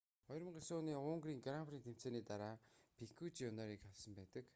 2009 0.29 0.77
оны 0.93 0.93
унгарын 1.09 1.41
гран 1.47 1.63
при 1.69 1.77
тэмцээний 1.85 2.25
дараа 2.29 2.53
пикёт 3.01 3.33
жуниорыг 3.41 3.79
халсан 3.85 4.13
байдаг 4.19 4.45